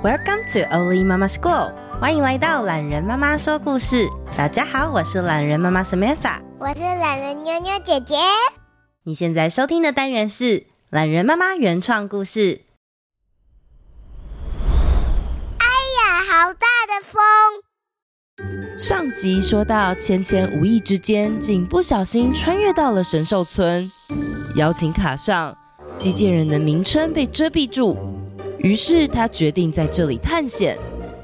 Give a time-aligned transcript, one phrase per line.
[0.00, 4.08] Welcome to Oli Mama School，欢迎来到懒人妈妈说故事。
[4.36, 8.14] 大家好，我是懒人妈妈 Samantha，我是懒人妞妞姐姐。
[9.02, 12.60] 你现在收听的单元是懒人妈妈原创故事。
[15.58, 18.78] 哎呀，好大的风！
[18.78, 23.90] 上集说到，芊芊无意之间竟不小心穿越到了神兽村，
[24.54, 25.58] 邀请卡上
[25.98, 27.98] 机械人的名称被遮蔽住。
[28.58, 30.76] 于是他决定在这里探险，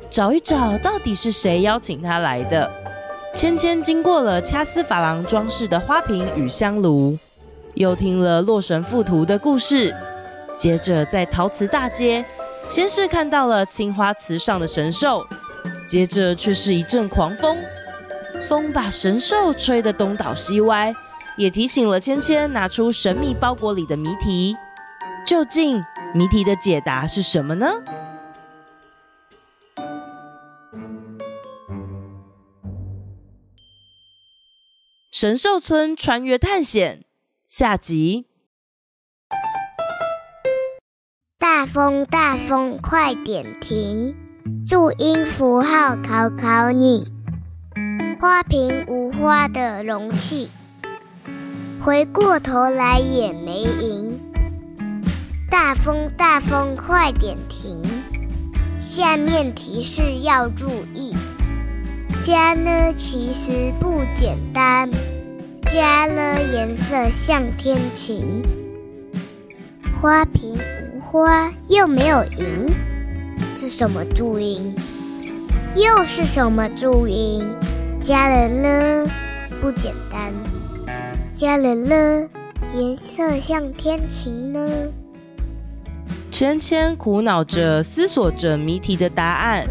[0.08, 2.70] 找一找到底是谁邀请他来的。
[3.34, 7.18] 芊芊经过了掐丝珐琅装饰的花瓶与香炉，
[7.74, 9.92] 又听了洛神赋图的故事，
[10.54, 12.24] 接着在陶瓷大街，
[12.68, 15.26] 先是看到了青花瓷上的神兽，
[15.88, 17.58] 接着却是一阵狂风，
[18.48, 20.94] 风把神兽吹得东倒西歪，
[21.36, 24.56] 也提醒了芊芊拿出神秘包裹里的谜题，
[25.26, 25.82] 究竟
[26.16, 27.82] 谜题的解答是什么呢？
[35.10, 37.04] 神兽村穿越探险
[37.48, 38.26] 下集。
[41.36, 44.14] 大风大风，快点停！
[44.68, 47.10] 注音符号考考你。
[48.20, 50.48] 花瓶无花的容器，
[51.80, 54.03] 回过头来也没赢。
[55.56, 57.80] 大风大风，快点停！
[58.80, 61.14] 下面提示要注意，
[62.20, 64.90] 家呢其实不简单，
[65.68, 68.42] 家了颜色像天晴。
[70.02, 70.58] 花瓶
[70.92, 72.74] 无花又没有赢，
[73.52, 74.74] 是什么注音？
[75.76, 77.46] 又是什么注音？
[78.00, 79.08] 家了呢
[79.60, 80.32] 不简单，
[81.32, 82.28] 家了呢
[82.72, 84.60] 颜色像天晴呢？
[86.34, 89.68] 芊芊苦恼着，思索着谜题的答案。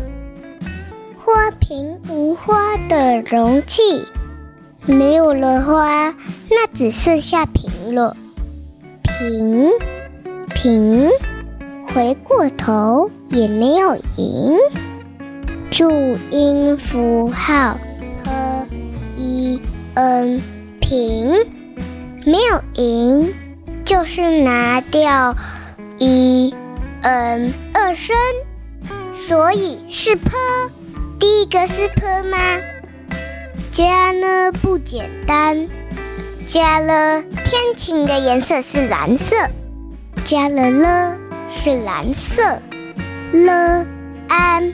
[1.17, 3.81] 花瓶无花的容器，
[4.85, 6.15] 没有了花，
[6.49, 8.15] 那只剩下瓶了。
[9.01, 9.71] 瓶，
[10.55, 11.09] 瓶，
[11.85, 14.55] 回过头也没有赢。
[15.69, 17.77] 注音符号
[18.23, 19.61] p i
[19.95, 20.41] n
[20.79, 21.45] 瓶，
[22.25, 23.33] 没有赢，
[23.83, 25.35] 就是拿掉。
[26.05, 26.53] 一
[27.03, 28.13] 嗯二声，
[29.13, 30.31] 所以是 p。
[31.17, 32.37] 第一个是 p 吗？
[33.71, 35.69] 加呢不简单，
[36.45, 39.35] 加了天晴的颜色是蓝色，
[40.25, 41.17] 加了了
[41.49, 42.59] 是蓝色，
[43.31, 43.85] 了
[44.27, 44.73] 安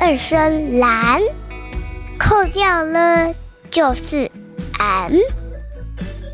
[0.00, 1.22] 二声蓝，
[2.18, 3.32] 扣掉了
[3.70, 4.28] 就是
[4.80, 5.12] 俺，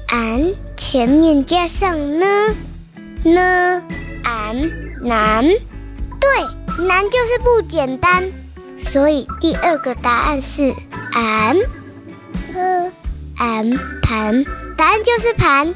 [0.09, 2.27] 俺前面加上呢
[3.23, 3.83] 呢。
[4.25, 4.71] 俺
[5.01, 8.25] 难，对，难就是不简单，
[8.77, 10.73] 所以第二个答案是
[11.12, 11.57] 俺，
[12.53, 12.91] 呵
[13.37, 13.71] 俺
[14.03, 14.45] 盘，
[14.77, 15.75] 答案就是盘。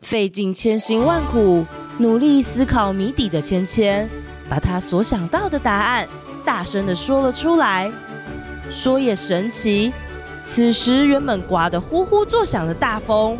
[0.00, 1.64] 费尽千辛万苦，
[1.98, 4.08] 努力思考谜底的芊芊，
[4.48, 6.08] 把她所想到的答案
[6.44, 7.90] 大声的说了出来。
[8.70, 9.92] 说也神奇，
[10.42, 13.38] 此时原本刮得呼呼作响的大风。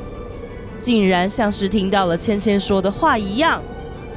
[0.83, 3.63] 竟然像是听到了芊芊说的话一样，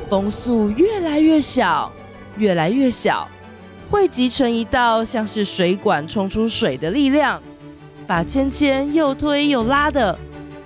[0.09, 1.91] 风速越来越小，
[2.37, 3.27] 越来越小，
[3.87, 7.39] 汇集成一道像是水管冲出水的力量，
[8.07, 10.17] 把芊芊又推又拉的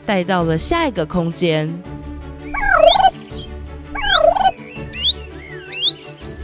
[0.06, 1.70] 带到了下一个空间。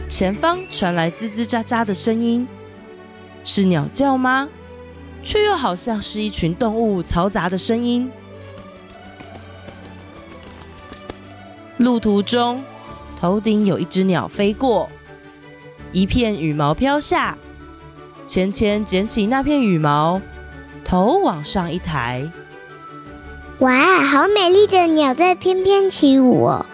[0.06, 2.46] 前方传来吱吱喳喳的声音，
[3.42, 4.46] 是鸟叫吗？
[5.22, 8.10] 却又好像是一群动物嘈杂的声音。
[11.86, 12.64] 路途中，
[13.20, 14.90] 头顶有一只鸟飞过，
[15.92, 17.38] 一片羽毛飘下。
[18.26, 20.20] 芊芊捡起那片羽毛，
[20.84, 22.28] 头往上一抬，
[23.60, 26.66] 哇，好美丽的鸟在翩翩起舞哦！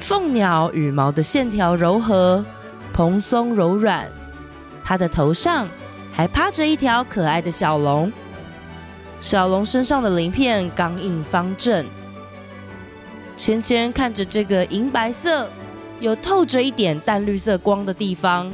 [0.00, 2.44] 凤鸟羽毛的线条柔和、
[2.92, 4.08] 蓬松柔软，
[4.82, 5.68] 它的头上
[6.12, 8.12] 还趴着一条可爱的小龙。
[9.20, 11.86] 小龙身上的鳞片刚硬方正。
[13.36, 15.50] 芊芊看着这个银白色，
[16.00, 18.52] 有透着一点淡绿色光的地方。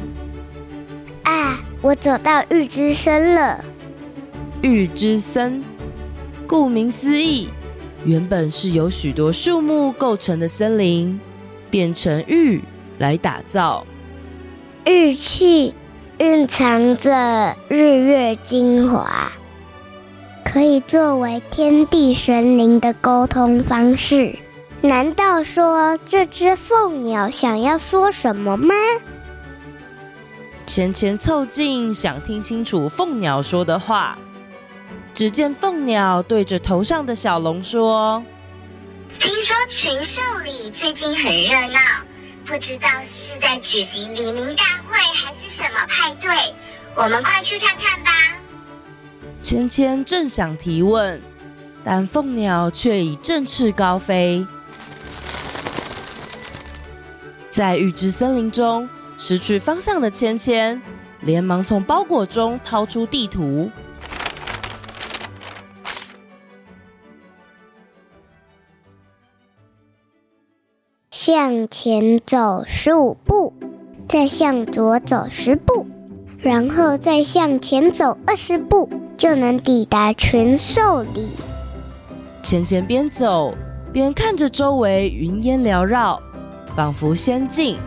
[1.22, 3.64] 啊，我走到玉之森了。
[4.62, 5.62] 玉之森，
[6.46, 7.48] 顾名思义，
[8.04, 11.20] 原本是由许多树木构成的森林，
[11.70, 12.62] 变成玉
[12.98, 13.86] 来打造。
[14.86, 15.74] 玉器
[16.18, 19.32] 蕴藏着日月精华，
[20.44, 24.38] 可以作为天地神灵的沟通方式。
[24.82, 28.74] 难道说这只凤鸟想要说什么吗？
[30.66, 34.16] 芊芊凑近，想听清楚凤鸟说的话。
[35.12, 38.24] 只见凤鸟对着头上的小龙说
[39.18, 41.80] ：“听说群兽里最近很热闹，
[42.46, 46.30] 不知道是在举行黎明大会还是什么派对，
[46.94, 48.10] 我们快去看看吧。”
[49.42, 51.20] 芊芊正想提问，
[51.82, 54.46] 但凤鸟却已振翅高飞，
[57.60, 58.88] 在预知森林中。
[59.18, 60.80] 失去方向的芊芊，
[61.20, 63.70] 连忙从包裹中掏出地图，
[71.10, 73.52] 向前走十五步，
[74.08, 75.86] 再向左走十步，
[76.38, 81.28] 然后再向前走二十步，就能抵达群兽里。
[82.42, 83.52] 芊芊边走
[83.92, 86.18] 边看着周围云烟缭绕，
[86.80, 87.78] 仿佛仙境。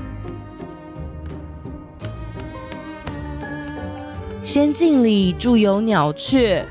[4.40, 6.64] 仙境里住有鸟雀、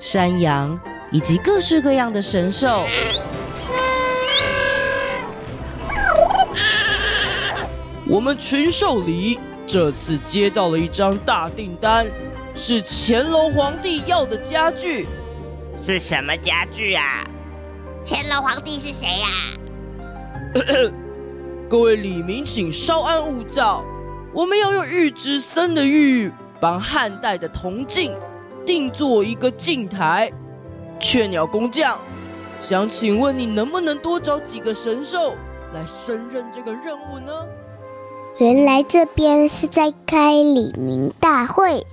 [0.00, 0.80] 山羊
[1.10, 2.86] 以及各式各样的神兽。
[8.06, 12.06] 我们群兽里这次接到了一张大订单，
[12.56, 15.06] 是乾隆皇帝要的家具。
[15.78, 17.22] 是什么家具啊？
[18.02, 19.28] 乾隆皇帝是谁呀？
[21.68, 23.82] 各位李民，请稍安勿躁，
[24.32, 26.32] 我们要用玉之森的玉。
[26.60, 28.14] 帮汉代的铜镜
[28.64, 30.32] 定做一个镜台，
[30.98, 31.98] 雀鸟工匠，
[32.62, 35.34] 想请问你能不能多找几个神兽
[35.74, 37.32] 来胜任这个任务呢？
[38.38, 41.84] 原来这边是在开李民大会呀！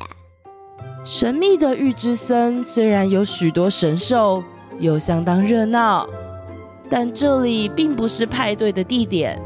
[1.03, 4.43] 神秘的玉之森虽然有许多神兽，
[4.79, 6.07] 又相当热闹，
[6.89, 9.41] 但这里并不是派对的地点。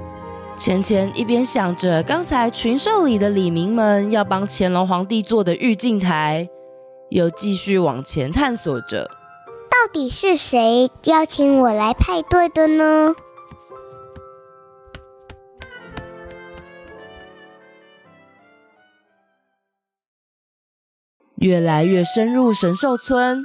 [0.58, 6.50] 芊芊一边想着刚才群兽里的李明们要帮乾隆皇帝做的御镜台，
[7.12, 9.06] 又继续往前探索着。
[9.70, 13.16] 到底是谁邀请我来派对的呢？
[21.36, 23.44] 越来越深入神兽村，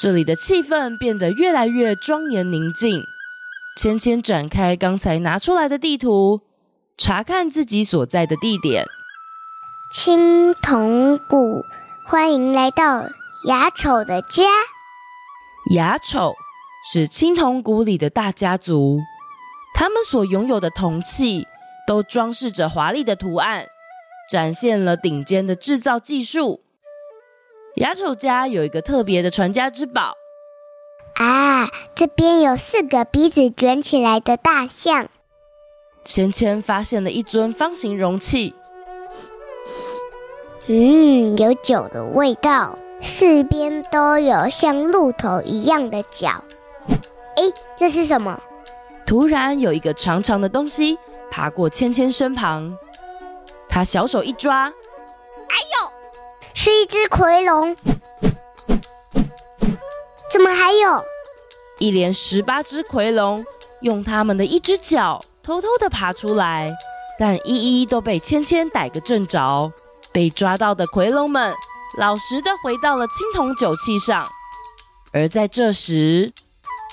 [0.00, 3.02] 这里的气氛变得越来越庄严宁静。
[3.76, 6.40] 芊芊展开刚才拿出来的地图。
[6.96, 8.86] 查看自己所在的地点，
[9.92, 11.60] 青铜鼓，
[12.06, 13.06] 欢迎来到
[13.46, 14.44] 牙丑的家。
[15.74, 16.34] 牙丑
[16.92, 19.00] 是青铜鼓里的大家族，
[19.74, 21.48] 他们所拥有的铜器
[21.84, 23.66] 都装饰着华丽的图案，
[24.30, 26.62] 展现了顶尖的制造技术。
[27.76, 30.14] 牙丑家有一个特别的传家之宝
[31.16, 35.08] 啊，这边有四个鼻子卷起来的大象。
[36.04, 38.54] 芊芊发现了一尊方形容器，
[40.66, 46.44] 嗯，有酒的味道，四边都有像鹿头一样的角。
[47.36, 47.42] 哎，
[47.76, 48.38] 这是什么？
[49.06, 50.98] 突然有一个长长的东西
[51.30, 52.76] 爬过芊芊身旁，
[53.68, 55.92] 她小手一抓，哎呦，
[56.52, 57.76] 是一只夔龙！
[60.30, 61.04] 怎么还有？
[61.78, 63.44] 一连十八只夔龙，
[63.80, 65.24] 用他们的一只脚。
[65.44, 66.74] 偷偷的爬出来，
[67.18, 69.70] 但一一都被芊芊逮个正着。
[70.10, 71.52] 被抓到的夔龙们
[71.98, 74.26] 老实的回到了青铜酒器上。
[75.12, 76.32] 而在这时，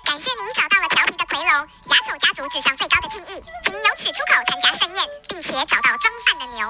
[0.04, 6.68] 感谢您找到了调皮的夔龙，牙丑家族致上最高的敬意，请您由此出口参加盛宴，并且找到装饭的牛。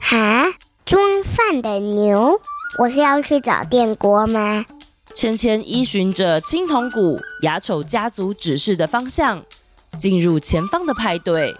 [0.00, 2.40] 哈，装饭的牛？
[2.78, 4.66] 我是要去找电锅吗？
[5.14, 9.40] 芊芊依循着青铜鼓牙丑家族指示的方向。
[9.98, 11.56] 进入前方的派对。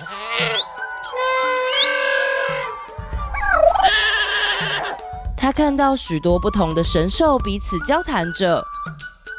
[5.37, 8.65] 他看到许多不同的神兽彼此交谈着，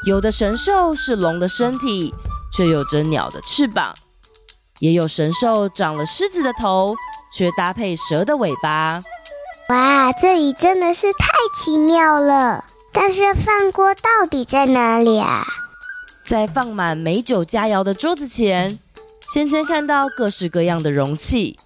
[0.06, 2.14] 有的神兽是龙的身体，
[2.54, 3.92] 却有着鸟的翅膀；
[4.78, 6.94] 也有神兽长了狮子的头，
[7.34, 9.00] 却搭配蛇的尾巴。
[9.68, 12.64] 哇，这里真的是太奇妙了！
[12.92, 15.44] 但是饭锅到底在哪里啊？
[16.24, 18.78] 在放满美酒佳肴的桌子前，
[19.30, 21.56] 芊芊看到各式各样的容器。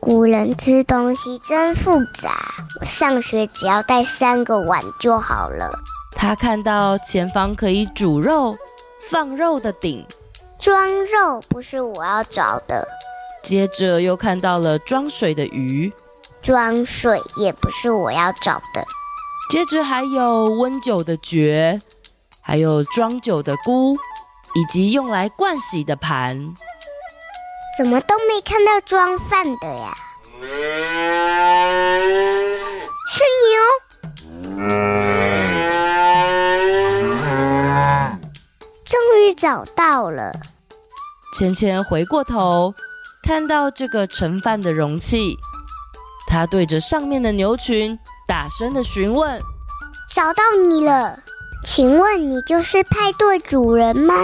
[0.00, 2.42] 古人吃东西真复杂，
[2.80, 5.70] 我上学只要带三个碗就好了。
[6.12, 8.54] 他看到前方可以煮肉、
[9.10, 10.06] 放肉的鼎，
[10.58, 12.86] 装肉不是我要找的。
[13.42, 15.92] 接着又看到了装水的鱼，
[16.42, 18.84] 装水也不是我要找的。
[19.50, 21.78] 接着还有温酒的爵，
[22.42, 23.94] 还有装酒的菇，
[24.54, 26.54] 以及用来盥洗的盘。
[27.78, 29.96] 怎么都没看到装饭的呀？
[33.08, 33.58] 是牛！
[38.84, 40.32] 终于找到了。
[41.34, 42.74] 芊芊回过头，
[43.22, 45.36] 看到这个盛饭的容器，
[46.26, 49.40] 她对着上面的牛群大声的询问
[50.12, 51.22] ：“找到你了，
[51.64, 54.14] 请问你就是派对主人吗？”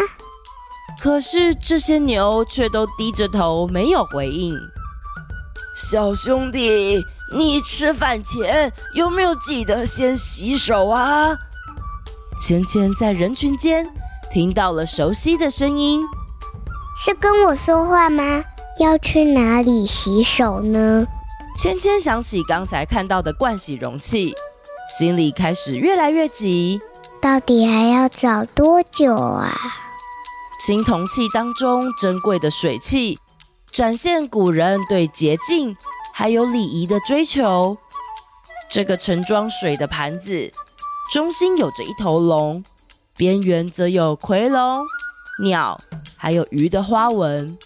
[1.00, 4.54] 可是这些牛却都低着头，没有回应。
[5.76, 7.02] 小兄弟，
[7.36, 11.36] 你吃饭前有没有记得先洗手啊？
[12.40, 13.86] 芊芊在人群间
[14.32, 16.02] 听到了熟悉的声音，
[16.96, 18.42] 是跟我说话吗？
[18.78, 21.06] 要去哪里洗手呢？
[21.56, 24.34] 芊芊想起刚才看到的盥洗容器，
[24.98, 26.78] 心里开始越来越急。
[27.20, 29.52] 到底还要找多久啊？
[30.58, 33.18] 青铜器当中珍贵的水器，
[33.70, 35.76] 展现古人对洁净
[36.12, 37.76] 还有礼仪的追求。
[38.70, 40.50] 这个盛装水的盘子，
[41.12, 42.64] 中心有着一头龙，
[43.16, 44.84] 边缘则有夔龙、
[45.42, 45.78] 鸟
[46.16, 47.56] 还有鱼的花纹。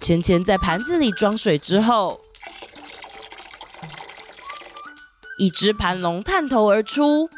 [0.00, 2.18] 钱钱在盘子里装水之后，
[5.38, 7.28] 一只盘龙探头而出：“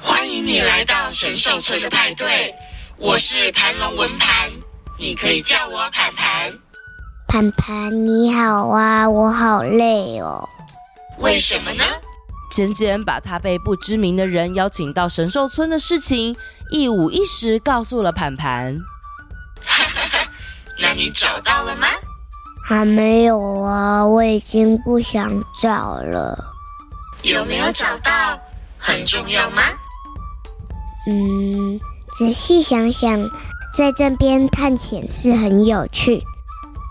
[0.00, 2.54] 欢迎你来到神兽村的派对。”
[2.96, 4.50] 我是盘龙文盘，
[4.98, 6.52] 你可以叫我盘盘。
[7.26, 10.48] 盘盘你好啊，我好累哦。
[11.18, 11.84] 为什么呢？
[12.50, 16.36] 简简把他被不知名的人邀请到神兽村的事情
[16.70, 18.78] 一五一十告诉了盘盘。
[19.64, 20.30] 哈哈哈，
[20.78, 21.88] 那你找到了吗？
[22.64, 26.54] 还没有啊，我已经不想找了。
[27.22, 28.38] 有没有找到？
[28.78, 29.62] 很重要吗？
[31.08, 31.80] 嗯。
[32.16, 33.28] 仔细想想，
[33.76, 36.22] 在这边探险是很有趣。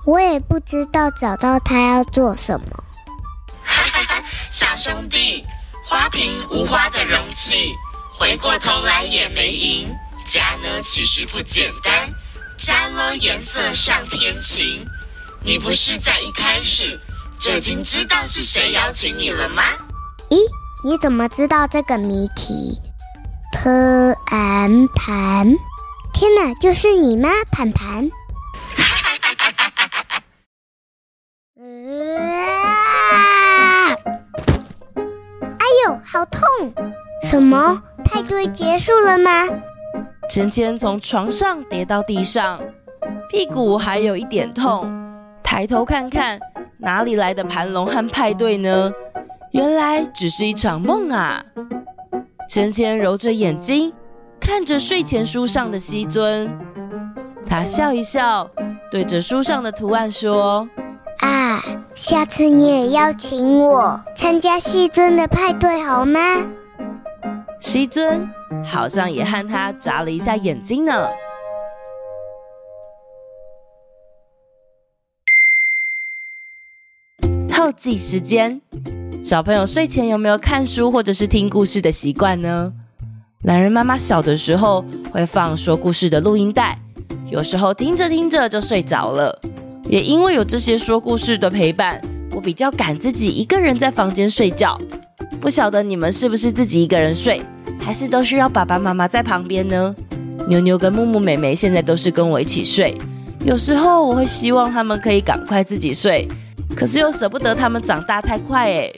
[0.06, 2.68] 我也不知道找到他要做什么。
[3.64, 5.46] 哈哈哈，小兄弟，
[5.88, 7.74] 花瓶无花的容器，
[8.12, 9.90] 回过头来也没赢。
[10.26, 12.14] 家呢其实不简单，
[12.58, 14.86] 加了颜色上天晴。
[15.46, 17.00] 你不是在一开始
[17.40, 19.64] 就已经知道是谁邀请你了吗？
[20.30, 20.38] 咦，
[20.84, 22.78] 你怎么知道这个谜题？
[23.54, 25.56] 盘盘，
[26.12, 27.30] 天哪，就是你吗？
[27.52, 28.10] 盘盘。
[32.36, 33.96] 啊！
[35.60, 36.74] 哎呦，好痛！
[37.24, 37.82] 什么？
[38.04, 39.48] 派对结束了吗？
[40.30, 42.60] 芊芊从床上跌到地上，
[43.30, 44.92] 屁股还有一点痛。
[45.44, 46.40] 抬头看看，
[46.80, 48.92] 哪里来的盘龙和派对呢？
[49.52, 51.46] 原来只是一场梦啊！
[52.54, 53.92] 芊芊揉着眼睛，
[54.40, 56.48] 看着睡前书上的西尊，
[57.48, 58.48] 她笑一笑，
[58.92, 60.70] 对着书上的图案说
[61.22, 61.60] ：“啊，
[61.96, 66.20] 下次你也邀请我参加西尊的派对好吗？”
[67.60, 68.30] 西尊
[68.64, 71.10] 好像也和他眨了一下眼睛呢。
[77.52, 78.62] 后记时间。
[79.24, 82.74] 小朋友睡前有没有看书或者是听故事的习惯呢？
[83.44, 86.78] 懒人妈妈小的时候会放说故事的录音带，
[87.30, 89.40] 有时候听着听着就睡着了。
[89.86, 92.02] 也因为有这些说故事的陪伴，
[92.34, 94.78] 我比较敢自己一个人在房间睡觉。
[95.40, 97.42] 不晓得你们是不是自己一个人睡，
[97.80, 99.96] 还是都需要爸爸妈妈在旁边呢？
[100.50, 102.98] 妞妞跟木木妹妹现在都是跟我一起睡，
[103.46, 106.28] 有时候我会希望他们可以赶快自己睡。
[106.76, 108.92] 可是又舍不得他们长大太快哎。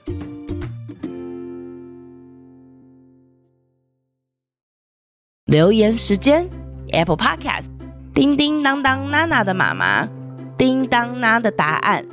[5.51, 6.49] 留言时间
[6.91, 7.67] ，Apple Podcast，
[8.15, 10.09] 叮叮当当娜娜的妈妈，
[10.57, 12.03] 叮当娜的答案。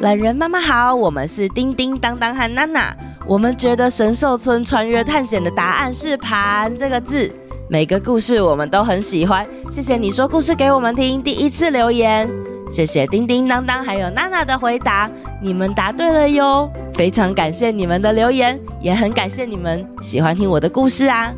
[0.00, 2.94] 懒人妈妈好，我们是叮叮当当和娜娜。
[3.26, 7.34] 我们觉得神兽村穿越探险的答案是“盘”这个字。
[7.66, 11.22] 每个故事我们都很喜欢，谢谢你说故事给我们听。
[11.22, 12.28] 第一次留言，
[12.68, 21.32] 谢谢叮叮当当还有娜娜的回答，你们答对了哟，非常感谢你们的留言，也很感谢你们喜欢听我的故事啊。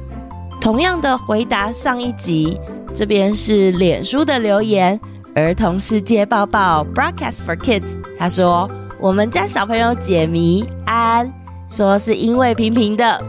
[0.60, 2.58] 同样的回答上一集，
[2.94, 4.98] 这边是脸书的留言，
[5.34, 8.68] 儿童世界报报 Broadcast for Kids，他说
[8.98, 11.30] 我们家小朋友解谜安，
[11.68, 13.20] 说是因为平平的，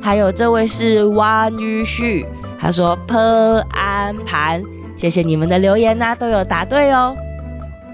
[0.00, 2.26] 还有这位是弯于旭，
[2.58, 3.18] 他说坡
[3.72, 4.62] 安盘，
[4.96, 7.14] 谢谢你们的留言呐、都有答对哦。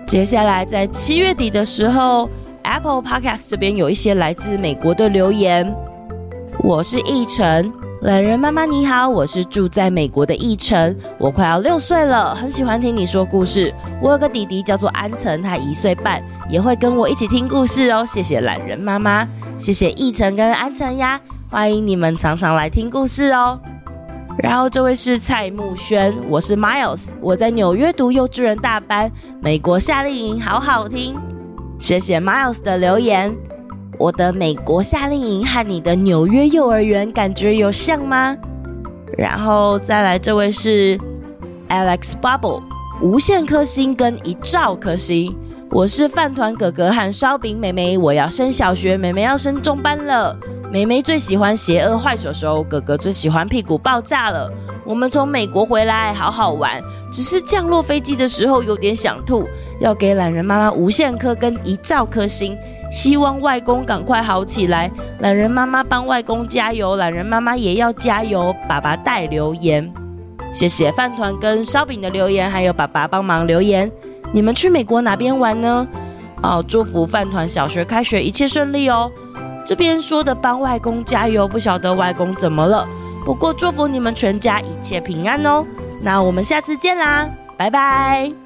[0.07, 2.29] 接下来在七月底的时候
[2.63, 5.75] ，Apple Podcast 这边有一些来自美国的留言，
[6.59, 7.73] 我是奕晨。
[8.05, 13.73] 懒人妈妈你好，我是住在美国的奕晨，我快要六岁了，很喜欢听你说故事。
[13.99, 18.05] 我有个弟弟叫做安晨，他一岁半，也会跟我一起听故事哦。
[18.05, 19.27] 谢谢懒人妈妈，
[19.59, 21.19] 谢谢奕晨跟安晨呀，
[21.49, 23.59] 欢迎你们常常来听故事哦。
[24.37, 31.17] 然后这位是蔡木轩，我是 Miles，我在纽约读幼稚园大班，美国夏令营好好听，
[31.79, 33.35] 谢谢 Miles 的留言。
[33.99, 38.37] 我的美国夏令营和你的纽约幼儿园感觉有像吗？
[39.17, 40.99] 然后再来，这位是
[41.69, 42.63] Alex Bubble，
[43.01, 45.37] 无限颗星跟一兆颗星。
[45.71, 50.37] 我是饭团哥哥和烧饼妹妹，我要升小学，妹妹要升中班了。
[50.71, 54.53] 妹妹最喜欢邪恶坏手手，哥哥最喜欢屁股爆炸了。
[54.85, 56.83] 我们从美国回来，好好玩，
[57.13, 59.49] 只是降落飞机的时候有点想吐，
[59.81, 62.57] 要给懒人妈妈无限颗跟一兆颗星。
[62.95, 68.55] 希望外公赶快好起来，懒人妈妈帮外公加油，懒人妈妈也要加油。
[68.69, 69.93] 爸爸带留言，
[70.53, 73.91] 谢谢饭团跟烧饼的留言，还有爸爸帮忙留言。
[74.33, 75.87] 你们去美国哪边玩呢？
[76.41, 79.11] 哦，祝福饭团小学开学一切顺利哦。
[79.67, 82.87] 这边说的帮外公加油，不晓得外公怎么了。
[83.25, 85.65] 不过祝福你们全家一切平安哦。
[86.01, 88.44] 那我们下次见啦，拜拜。